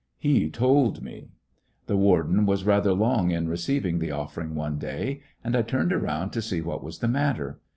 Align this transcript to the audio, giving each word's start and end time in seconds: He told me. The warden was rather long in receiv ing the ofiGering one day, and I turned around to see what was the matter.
He 0.17 0.49
told 0.49 1.03
me. 1.03 1.29
The 1.85 1.95
warden 1.95 2.47
was 2.47 2.63
rather 2.63 2.91
long 2.91 3.29
in 3.29 3.45
receiv 3.47 3.85
ing 3.85 3.99
the 3.99 4.09
ofiGering 4.09 4.53
one 4.55 4.79
day, 4.79 5.21
and 5.43 5.55
I 5.55 5.61
turned 5.61 5.93
around 5.93 6.31
to 6.31 6.41
see 6.41 6.59
what 6.59 6.83
was 6.83 6.97
the 6.97 7.07
matter. 7.07 7.59